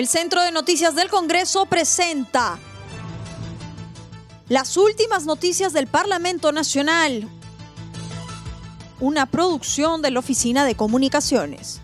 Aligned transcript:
El 0.00 0.08
Centro 0.08 0.42
de 0.42 0.50
Noticias 0.50 0.94
del 0.94 1.10
Congreso 1.10 1.66
presenta 1.66 2.58
las 4.48 4.78
últimas 4.78 5.26
noticias 5.26 5.74
del 5.74 5.88
Parlamento 5.88 6.52
Nacional, 6.52 7.28
una 8.98 9.26
producción 9.26 10.00
de 10.00 10.10
la 10.10 10.20
Oficina 10.20 10.64
de 10.64 10.74
Comunicaciones. 10.74 11.82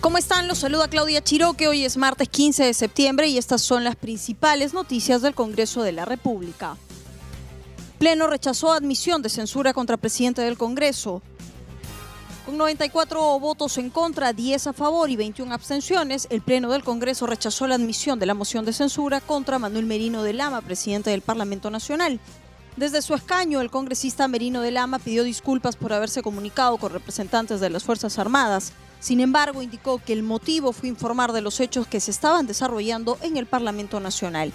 ¿Cómo 0.00 0.16
están? 0.16 0.46
Los 0.46 0.58
saluda 0.58 0.86
Claudia 0.86 1.24
Chiroque. 1.24 1.66
Hoy 1.66 1.84
es 1.84 1.96
martes 1.96 2.28
15 2.28 2.66
de 2.66 2.72
septiembre 2.72 3.26
y 3.26 3.36
estas 3.36 3.62
son 3.62 3.82
las 3.82 3.96
principales 3.96 4.74
noticias 4.74 5.22
del 5.22 5.34
Congreso 5.34 5.82
de 5.82 5.90
la 5.90 6.04
República. 6.04 6.76
Pleno 7.98 8.28
rechazó 8.28 8.72
admisión 8.72 9.22
de 9.22 9.28
censura 9.28 9.72
contra 9.72 9.96
presidente 9.96 10.42
del 10.42 10.56
Congreso. 10.56 11.20
Con 12.52 12.58
94 12.58 13.40
votos 13.40 13.78
en 13.78 13.88
contra, 13.88 14.34
10 14.34 14.66
a 14.66 14.72
favor 14.74 15.08
y 15.08 15.16
21 15.16 15.54
abstenciones, 15.54 16.26
el 16.28 16.42
Pleno 16.42 16.70
del 16.70 16.84
Congreso 16.84 17.26
rechazó 17.26 17.66
la 17.66 17.76
admisión 17.76 18.18
de 18.18 18.26
la 18.26 18.34
moción 18.34 18.66
de 18.66 18.74
censura 18.74 19.22
contra 19.22 19.58
Manuel 19.58 19.86
Merino 19.86 20.22
de 20.22 20.34
Lama, 20.34 20.60
presidente 20.60 21.08
del 21.08 21.22
Parlamento 21.22 21.70
Nacional. 21.70 22.20
Desde 22.76 23.00
su 23.00 23.14
escaño, 23.14 23.62
el 23.62 23.70
congresista 23.70 24.28
Merino 24.28 24.60
de 24.60 24.70
Lama 24.70 24.98
pidió 24.98 25.24
disculpas 25.24 25.76
por 25.76 25.94
haberse 25.94 26.20
comunicado 26.20 26.76
con 26.76 26.92
representantes 26.92 27.58
de 27.58 27.70
las 27.70 27.84
Fuerzas 27.84 28.18
Armadas. 28.18 28.74
Sin 29.00 29.20
embargo, 29.20 29.62
indicó 29.62 29.96
que 29.96 30.12
el 30.12 30.22
motivo 30.22 30.74
fue 30.74 30.90
informar 30.90 31.32
de 31.32 31.40
los 31.40 31.58
hechos 31.58 31.86
que 31.86 32.00
se 32.00 32.10
estaban 32.10 32.46
desarrollando 32.46 33.16
en 33.22 33.38
el 33.38 33.46
Parlamento 33.46 33.98
Nacional. 33.98 34.52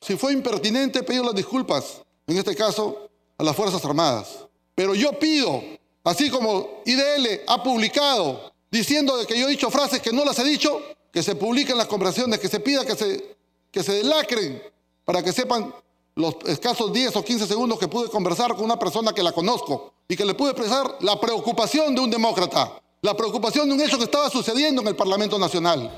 Si 0.00 0.16
fue 0.16 0.32
impertinente, 0.32 1.04
pido 1.04 1.22
las 1.22 1.36
disculpas, 1.36 2.02
en 2.26 2.36
este 2.36 2.56
caso, 2.56 3.12
a 3.38 3.44
las 3.44 3.54
Fuerzas 3.54 3.84
Armadas. 3.84 4.48
Pero 4.74 4.96
yo 4.96 5.16
pido, 5.20 5.62
así 6.04 6.30
como 6.30 6.82
IDL 6.84 7.40
ha 7.46 7.62
publicado 7.62 8.52
diciendo 8.70 9.16
de 9.16 9.26
que 9.26 9.38
yo 9.38 9.46
he 9.46 9.50
dicho 9.50 9.70
frases 9.70 10.00
que 10.00 10.12
no 10.12 10.24
las 10.24 10.38
he 10.38 10.44
dicho, 10.44 10.80
que 11.12 11.22
se 11.22 11.34
publiquen 11.34 11.76
las 11.76 11.86
conversaciones, 11.86 12.38
que 12.38 12.48
se 12.48 12.60
pida 12.60 12.84
que 12.84 12.94
se, 12.94 13.36
que 13.70 13.82
se 13.82 13.92
delacren 13.92 14.62
para 15.04 15.22
que 15.22 15.32
sepan 15.32 15.74
los 16.14 16.36
escasos 16.46 16.92
10 16.92 17.16
o 17.16 17.24
15 17.24 17.46
segundos 17.46 17.78
que 17.78 17.88
pude 17.88 18.08
conversar 18.08 18.54
con 18.54 18.64
una 18.64 18.78
persona 18.78 19.12
que 19.12 19.22
la 19.22 19.32
conozco 19.32 19.94
y 20.06 20.16
que 20.16 20.24
le 20.24 20.34
pude 20.34 20.50
expresar 20.50 20.96
la 21.00 21.20
preocupación 21.20 21.94
de 21.94 22.00
un 22.00 22.10
demócrata 22.10 22.80
la 23.04 23.14
preocupación 23.14 23.68
de 23.68 23.74
un 23.74 23.80
hecho 23.82 23.98
que 23.98 24.04
estaba 24.04 24.30
sucediendo 24.30 24.80
en 24.80 24.88
el 24.88 24.96
Parlamento 24.96 25.38
Nacional. 25.38 25.90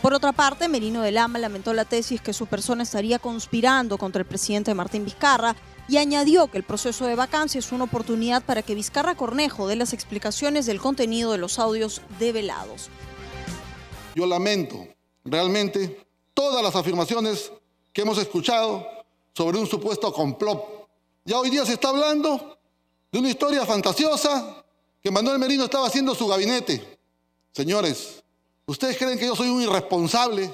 Por 0.00 0.14
otra 0.14 0.32
parte, 0.32 0.66
Merino 0.66 1.02
de 1.02 1.12
Lama 1.12 1.38
lamentó 1.38 1.74
la 1.74 1.84
tesis 1.84 2.22
que 2.22 2.32
su 2.32 2.46
persona 2.46 2.84
estaría 2.84 3.18
conspirando 3.18 3.98
contra 3.98 4.22
el 4.22 4.26
presidente 4.26 4.72
Martín 4.72 5.04
Vizcarra 5.04 5.54
y 5.88 5.96
añadió 5.96 6.48
que 6.48 6.58
el 6.58 6.64
proceso 6.64 7.06
de 7.06 7.14
vacancia 7.14 7.58
es 7.58 7.72
una 7.72 7.84
oportunidad 7.84 8.42
para 8.44 8.62
que 8.62 8.74
Vizcarra 8.74 9.16
Cornejo 9.16 9.66
dé 9.66 9.74
las 9.74 9.94
explicaciones 9.94 10.66
del 10.66 10.80
contenido 10.80 11.32
de 11.32 11.38
los 11.38 11.58
audios 11.58 12.02
develados. 12.18 12.90
Yo 14.14 14.26
lamento 14.26 14.86
realmente 15.24 16.06
todas 16.34 16.62
las 16.62 16.76
afirmaciones 16.76 17.50
que 17.92 18.02
hemos 18.02 18.18
escuchado 18.18 18.86
sobre 19.34 19.58
un 19.58 19.66
supuesto 19.66 20.12
complot. 20.12 20.88
Ya 21.24 21.38
hoy 21.38 21.48
día 21.48 21.64
se 21.64 21.72
está 21.74 21.88
hablando 21.88 22.58
de 23.10 23.18
una 23.18 23.30
historia 23.30 23.64
fantasiosa 23.64 24.62
que 25.02 25.10
Manuel 25.10 25.38
Merino 25.38 25.64
estaba 25.64 25.86
haciendo 25.86 26.14
su 26.14 26.26
gabinete. 26.26 26.98
Señores, 27.52 28.22
¿ustedes 28.66 28.98
creen 28.98 29.18
que 29.18 29.26
yo 29.26 29.34
soy 29.34 29.48
un 29.48 29.62
irresponsable 29.62 30.52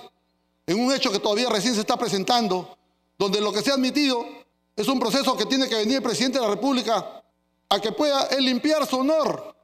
en 0.67 0.79
un 0.79 0.93
hecho 0.93 1.11
que 1.11 1.19
todavía 1.19 1.49
recién 1.49 1.75
se 1.75 1.81
está 1.81 1.97
presentando, 1.97 2.77
donde 3.19 3.41
lo 3.41 3.53
que 3.53 3.62
se 3.62 3.71
ha 3.71 3.75
admitido 3.75 4.44
es 4.77 4.89
un 4.89 4.98
proceso 4.98 5.36
que 5.36 5.47
tiene 5.47 5.69
que 5.69 5.77
venir 5.77 5.97
el 5.97 6.03
presidente 6.03 6.39
de 6.39 6.44
la 6.44 6.50
República 6.50 7.22
a 7.69 7.80
que 7.80 7.92
pueda 7.92 8.27
él 8.27 8.44
limpiar 8.44 8.87
su 8.87 8.99
honor, 8.99 9.54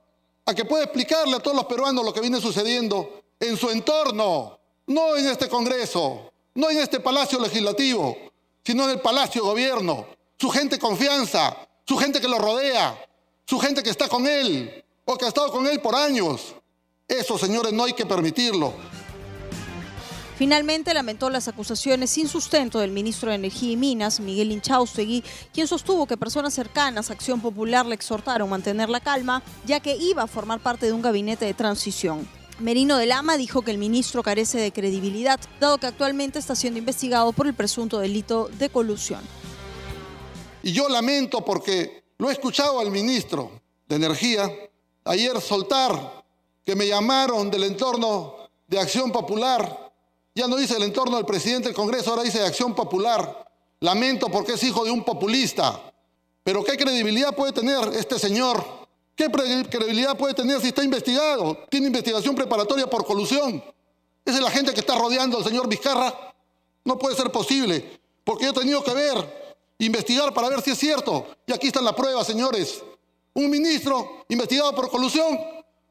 a 0.47 0.55
que 0.55 0.65
pueda 0.65 0.85
explicarle 0.85 1.37
a 1.37 1.41
todos 1.41 1.57
los 1.57 1.67
peruanos 1.67 2.05
lo 2.05 2.13
que 2.13 2.21
viene 2.21 2.41
sucediendo 2.41 3.23
en 3.39 3.57
su 3.57 3.71
entorno, 3.71 4.59
no 4.87 5.17
en 5.17 5.29
este 5.29 5.49
Congreso, 5.49 6.33
no 6.55 6.71
en 6.71 6.79
este 6.79 7.01
Palacio 7.01 7.41
Legislativo, 7.41 8.17
sino 8.65 8.85
en 8.85 8.91
el 8.91 9.01
Palacio 9.01 9.45
Gobierno, 9.45 10.07
su 10.39 10.51
gente 10.51 10.79
confianza, 10.79 11.57
su 11.87 11.97
gente 11.97 12.21
que 12.21 12.29
lo 12.29 12.39
rodea, 12.39 12.97
su 13.47 13.59
gente 13.59 13.83
que 13.83 13.91
está 13.91 14.09
con 14.09 14.27
él 14.27 14.85
o 15.05 15.17
que 15.17 15.25
ha 15.25 15.29
estado 15.29 15.51
con 15.51 15.67
él 15.67 15.81
por 15.81 15.95
años. 15.95 16.55
Eso, 17.09 17.37
señores, 17.37 17.73
no 17.73 17.85
hay 17.85 17.93
que 17.93 18.07
permitirlo. 18.07 18.73
Finalmente 20.41 20.95
lamentó 20.95 21.29
las 21.29 21.49
acusaciones 21.49 22.09
sin 22.09 22.27
sustento 22.27 22.79
del 22.79 22.93
ministro 22.93 23.29
de 23.29 23.37
Energía 23.37 23.73
y 23.73 23.77
Minas, 23.77 24.21
Miguel 24.21 24.53
Inchaustegui, 24.53 25.23
quien 25.53 25.67
sostuvo 25.67 26.07
que 26.07 26.17
personas 26.17 26.55
cercanas 26.55 27.11
a 27.11 27.13
Acción 27.13 27.43
Popular 27.43 27.85
le 27.85 27.95
exhortaron 27.95 28.49
a 28.49 28.51
mantener 28.51 28.89
la 28.89 29.01
calma, 29.01 29.43
ya 29.67 29.81
que 29.81 29.97
iba 29.97 30.23
a 30.23 30.27
formar 30.27 30.59
parte 30.61 30.87
de 30.87 30.95
un 30.95 31.03
gabinete 31.03 31.45
de 31.45 31.53
transición. 31.53 32.27
Merino 32.59 32.97
de 32.97 33.05
Lama 33.05 33.37
dijo 33.37 33.61
que 33.61 33.71
el 33.71 33.77
ministro 33.77 34.23
carece 34.23 34.59
de 34.59 34.73
credibilidad, 34.73 35.39
dado 35.61 35.77
que 35.77 35.89
actualmente 35.89 36.39
está 36.39 36.55
siendo 36.55 36.79
investigado 36.79 37.33
por 37.33 37.47
el 37.47 37.53
presunto 37.53 37.99
delito 37.99 38.49
de 38.59 38.71
colusión. 38.71 39.21
Y 40.63 40.73
yo 40.73 40.89
lamento 40.89 41.45
porque 41.45 42.03
lo 42.17 42.31
he 42.31 42.33
escuchado 42.33 42.81
al 42.81 42.91
ministro 42.91 43.61
de 43.87 43.97
Energía 43.97 44.51
ayer 45.05 45.39
soltar 45.39 46.25
que 46.65 46.75
me 46.75 46.89
llamaron 46.89 47.51
del 47.51 47.65
entorno 47.65 48.37
de 48.67 48.81
Acción 48.81 49.13
Popular. 49.13 49.90
Ya 50.41 50.49
no 50.49 50.57
dice 50.57 50.75
el 50.75 50.85
entorno 50.85 51.19
del 51.19 51.27
presidente 51.27 51.69
del 51.69 51.77
Congreso, 51.77 52.09
ahora 52.09 52.23
dice 52.23 52.39
de 52.39 52.47
Acción 52.47 52.75
Popular. 52.75 53.47
Lamento 53.81 54.31
porque 54.31 54.55
es 54.55 54.63
hijo 54.63 54.87
de 54.87 54.91
un 54.91 55.05
populista. 55.05 55.93
Pero 56.43 56.65
¿qué 56.65 56.79
credibilidad 56.79 57.37
puede 57.37 57.53
tener 57.53 57.79
este 57.89 58.19
señor? 58.19 58.65
¿Qué 59.15 59.27
credibilidad 59.29 60.17
puede 60.17 60.33
tener 60.33 60.59
si 60.63 60.69
está 60.69 60.83
investigado? 60.83 61.59
Tiene 61.69 61.89
investigación 61.89 62.35
preparatoria 62.35 62.89
por 62.89 63.05
colusión. 63.05 63.63
Esa 64.25 64.39
es 64.39 64.43
la 64.43 64.51
gente 64.51 64.73
que 64.73 64.81
está 64.81 64.95
rodeando 64.95 65.37
al 65.37 65.45
señor 65.45 65.69
Vizcarra. 65.69 66.33
No 66.87 66.97
puede 66.99 67.17
ser 67.17 67.31
posible, 67.31 68.01
porque 68.25 68.45
yo 68.45 68.53
he 68.53 68.55
tenido 68.55 68.83
que 68.83 68.95
ver 68.95 69.55
investigar 69.77 70.33
para 70.33 70.49
ver 70.49 70.63
si 70.63 70.71
es 70.71 70.79
cierto. 70.79 71.27
Y 71.47 71.53
aquí 71.53 71.67
está 71.67 71.83
la 71.83 71.95
prueba, 71.95 72.25
señores. 72.25 72.83
Un 73.35 73.51
ministro 73.51 74.25
investigado 74.31 74.75
por 74.75 74.89
colusión 74.89 75.39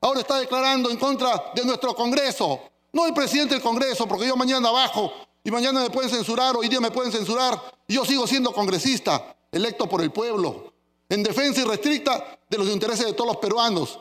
ahora 0.02 0.22
está 0.22 0.40
declarando 0.40 0.90
en 0.90 0.98
contra 0.98 1.52
de 1.54 1.64
nuestro 1.66 1.96
Congreso. 1.96 2.60
No 2.92 3.06
el 3.06 3.14
presidente 3.14 3.54
del 3.54 3.64
Congreso, 3.64 4.08
porque 4.08 4.28
yo 4.28 4.36
mañana 4.36 4.72
bajo 4.72 5.12
y 5.44 5.52
mañana 5.52 5.82
me 5.82 5.90
pueden 5.90 6.10
censurar, 6.10 6.56
hoy 6.56 6.68
día 6.68 6.80
me 6.80 6.92
pueden 6.92 7.12
censurar. 7.12 7.60
Y 7.88 7.96
yo 7.96 8.06
sigo 8.06 8.26
siendo 8.26 8.52
congresista, 8.52 9.36
electo 9.52 9.88
por 9.88 10.02
el 10.02 10.12
pueblo, 10.12 10.74
en 11.08 11.24
defensa 11.24 11.62
irrestricta 11.62 12.40
de 12.50 12.58
los 12.58 12.68
intereses 12.68 13.06
de 13.06 13.14
todos 13.14 13.28
los 13.28 13.38
peruanos. 13.38 14.00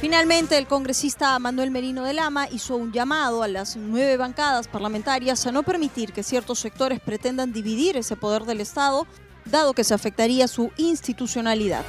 Finalmente, 0.00 0.56
el 0.56 0.66
congresista 0.66 1.38
Manuel 1.38 1.70
Merino 1.70 2.04
de 2.04 2.14
Lama 2.14 2.48
hizo 2.50 2.74
un 2.74 2.90
llamado 2.90 3.42
a 3.42 3.48
las 3.48 3.76
nueve 3.76 4.16
bancadas 4.16 4.66
parlamentarias 4.66 5.46
a 5.46 5.52
no 5.52 5.62
permitir 5.62 6.12
que 6.12 6.22
ciertos 6.22 6.58
sectores 6.58 7.00
pretendan 7.00 7.52
dividir 7.52 7.98
ese 7.98 8.16
poder 8.16 8.44
del 8.44 8.62
Estado, 8.62 9.06
dado 9.44 9.74
que 9.74 9.84
se 9.84 9.92
afectaría 9.92 10.48
su 10.48 10.70
institucionalidad. 10.78 11.84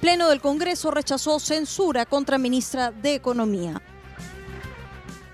Pleno 0.00 0.28
del 0.28 0.40
Congreso 0.40 0.92
rechazó 0.92 1.40
censura 1.40 2.06
contra 2.06 2.38
ministra 2.38 2.92
de 2.92 3.14
Economía. 3.14 3.82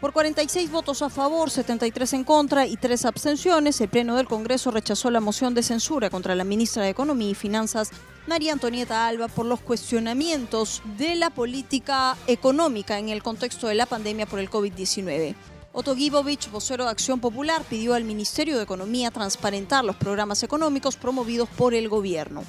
Por 0.01 0.15
46 0.15 0.71
votos 0.71 1.03
a 1.03 1.11
favor, 1.11 1.51
73 1.51 2.15
en 2.15 2.25
contra 2.25 2.67
y 2.67 2.79
3 2.79 3.05
abstenciones, 3.05 3.79
el 3.83 3.91
Pleno 3.91 4.17
del 4.17 4.27
Congreso 4.27 4.71
rechazó 4.71 5.11
la 5.11 5.21
moción 5.21 5.53
de 5.53 5.63
censura 5.63 6.09
contra 6.09 6.35
la 6.35 6.45
ministra 6.45 6.83
de 6.83 6.89
Economía 6.89 7.29
y 7.29 7.35
Finanzas, 7.35 7.91
María 8.27 8.55
Antonieta 8.55 9.07
Alba, 9.07 9.29
por 9.29 9.45
los 9.45 9.61
cuestionamientos 9.61 10.81
de 10.97 11.15
la 11.15 11.29
política 11.29 12.17
económica 12.27 12.99
en 12.99 13.11
el 13.11 13.23
contexto 13.23 13.69
de 13.69 13.75
la 13.75 13.85
pandemia 13.85 14.25
por 14.25 14.39
el 14.39 14.51
COVID-19. 14.51 15.35
Otto 15.75 15.95
Gibovich, 15.95 16.51
vocero 16.51 16.85
de 16.85 16.91
Acción 16.91 17.21
Popular, 17.21 17.63
pidió 17.69 17.93
al 17.93 18.05
Ministerio 18.05 18.57
de 18.57 18.63
Economía 18.63 19.11
transparentar 19.11 19.85
los 19.85 19.97
programas 19.97 20.43
económicos 20.43 20.97
promovidos 20.97 21.51
por 21.51 21.75
el 21.75 21.91
gobierno. 21.91 22.45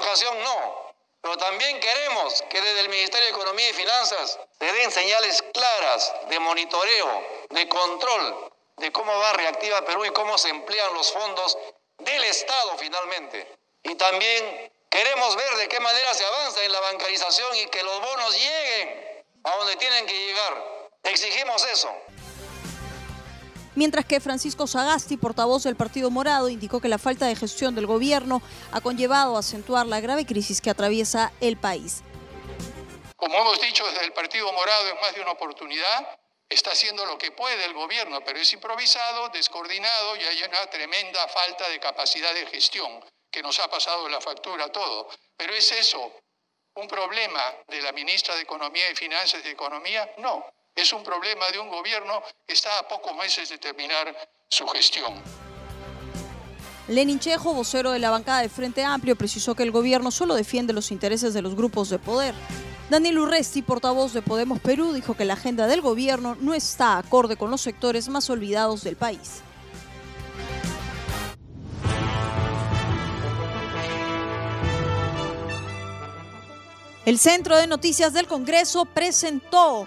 Ocasión 0.00 0.42
no, 0.42 0.94
pero 1.20 1.36
también 1.36 1.78
queremos 1.78 2.42
que 2.48 2.60
desde 2.60 2.80
el 2.80 2.88
Ministerio 2.88 3.26
de 3.26 3.32
Economía 3.32 3.70
y 3.70 3.74
Finanzas 3.74 4.38
se 4.58 4.72
den 4.72 4.90
señales 4.90 5.42
claras 5.52 6.12
de 6.28 6.38
monitoreo, 6.40 7.26
de 7.50 7.68
control 7.68 8.52
de 8.76 8.90
cómo 8.90 9.16
va 9.18 9.34
Reactiva 9.34 9.84
Perú 9.84 10.04
y 10.06 10.10
cómo 10.10 10.38
se 10.38 10.48
emplean 10.48 10.94
los 10.94 11.12
fondos 11.12 11.58
del 11.98 12.24
Estado 12.24 12.78
finalmente. 12.78 13.46
Y 13.82 13.94
también 13.94 14.72
queremos 14.88 15.36
ver 15.36 15.54
de 15.56 15.68
qué 15.68 15.78
manera 15.80 16.14
se 16.14 16.24
avanza 16.24 16.64
en 16.64 16.72
la 16.72 16.80
bancarización 16.80 17.56
y 17.56 17.66
que 17.66 17.82
los 17.82 18.00
bonos 18.00 18.34
lleguen 18.34 19.24
a 19.44 19.56
donde 19.56 19.76
tienen 19.76 20.06
que 20.06 20.26
llegar. 20.26 20.64
Exigimos 21.02 21.64
eso 21.66 21.94
mientras 23.74 24.04
que 24.04 24.20
Francisco 24.20 24.66
Sagasti, 24.66 25.16
portavoz 25.16 25.64
del 25.64 25.76
Partido 25.76 26.10
Morado, 26.10 26.48
indicó 26.48 26.80
que 26.80 26.88
la 26.88 26.98
falta 26.98 27.26
de 27.26 27.36
gestión 27.36 27.74
del 27.74 27.86
gobierno 27.86 28.42
ha 28.72 28.80
conllevado 28.80 29.36
a 29.36 29.40
acentuar 29.40 29.86
la 29.86 30.00
grave 30.00 30.26
crisis 30.26 30.60
que 30.60 30.70
atraviesa 30.70 31.32
el 31.40 31.56
país. 31.56 32.02
Como 33.16 33.36
hemos 33.36 33.60
dicho 33.60 33.86
desde 33.86 34.04
el 34.04 34.12
Partido 34.12 34.52
Morado 34.52 34.88
en 34.88 35.00
más 35.00 35.14
de 35.14 35.20
una 35.20 35.32
oportunidad, 35.32 36.18
está 36.48 36.72
haciendo 36.72 37.06
lo 37.06 37.16
que 37.18 37.30
puede 37.32 37.64
el 37.64 37.74
gobierno, 37.74 38.20
pero 38.24 38.38
es 38.38 38.52
improvisado, 38.52 39.28
descoordinado 39.28 40.16
y 40.16 40.24
hay 40.24 40.42
una 40.42 40.66
tremenda 40.66 41.28
falta 41.28 41.68
de 41.68 41.78
capacidad 41.78 42.34
de 42.34 42.46
gestión. 42.46 43.04
que 43.30 43.42
nos 43.42 43.60
ha 43.60 43.68
pasado 43.68 44.08
la 44.08 44.20
factura 44.20 44.64
a 44.64 44.72
todo. 44.72 45.08
Pero 45.36 45.54
¿es 45.54 45.70
eso 45.72 46.12
un 46.74 46.88
problema 46.88 47.42
de 47.68 47.80
la 47.80 47.92
ministra 47.92 48.34
de 48.34 48.42
Economía 48.42 48.90
y 48.90 48.96
Finanzas 48.96 49.42
de 49.42 49.50
Economía? 49.50 50.12
No, 50.18 50.44
es 50.80 50.92
un 50.92 51.02
problema 51.02 51.46
de 51.52 51.58
un 51.58 51.68
gobierno 51.68 52.22
que 52.46 52.54
está 52.54 52.78
a 52.78 52.88
pocos 52.88 53.14
meses 53.14 53.48
de 53.50 53.58
terminar 53.58 54.16
su 54.48 54.66
gestión. 54.68 55.14
Lenin 56.88 57.20
Chejo, 57.20 57.52
vocero 57.52 57.92
de 57.92 57.98
la 57.98 58.10
bancada 58.10 58.40
de 58.40 58.48
Frente 58.48 58.82
Amplio, 58.82 59.14
precisó 59.14 59.54
que 59.54 59.62
el 59.62 59.70
gobierno 59.70 60.10
solo 60.10 60.34
defiende 60.34 60.72
los 60.72 60.90
intereses 60.90 61.34
de 61.34 61.42
los 61.42 61.54
grupos 61.54 61.90
de 61.90 61.98
poder. 61.98 62.34
Daniel 62.88 63.20
Urresti, 63.20 63.62
portavoz 63.62 64.12
de 64.12 64.22
Podemos 64.22 64.58
Perú, 64.58 64.92
dijo 64.92 65.14
que 65.14 65.24
la 65.24 65.34
agenda 65.34 65.66
del 65.66 65.82
gobierno 65.82 66.36
no 66.40 66.54
está 66.54 66.98
acorde 66.98 67.36
con 67.36 67.50
los 67.50 67.60
sectores 67.60 68.08
más 68.08 68.28
olvidados 68.30 68.82
del 68.82 68.96
país. 68.96 69.42
El 77.04 77.18
Centro 77.18 77.56
de 77.56 77.66
Noticias 77.66 78.12
del 78.12 78.26
Congreso 78.26 78.84
presentó 78.84 79.86